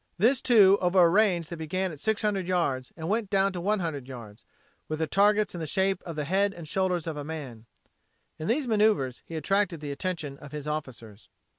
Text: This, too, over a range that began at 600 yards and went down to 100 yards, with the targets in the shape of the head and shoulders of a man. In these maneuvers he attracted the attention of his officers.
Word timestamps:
This, 0.17 0.41
too, 0.41 0.79
over 0.81 0.99
a 1.03 1.07
range 1.07 1.49
that 1.49 1.57
began 1.57 1.91
at 1.91 1.99
600 1.99 2.47
yards 2.47 2.91
and 2.97 3.07
went 3.07 3.29
down 3.29 3.53
to 3.53 3.61
100 3.61 4.07
yards, 4.07 4.45
with 4.87 4.97
the 4.97 5.05
targets 5.05 5.53
in 5.53 5.59
the 5.61 5.67
shape 5.67 6.01
of 6.07 6.15
the 6.15 6.25
head 6.25 6.55
and 6.55 6.67
shoulders 6.67 7.05
of 7.05 7.17
a 7.17 7.23
man. 7.23 7.67
In 8.39 8.47
these 8.47 8.65
maneuvers 8.65 9.21
he 9.27 9.35
attracted 9.35 9.79
the 9.79 9.91
attention 9.91 10.39
of 10.39 10.53
his 10.53 10.67
officers. 10.67 11.29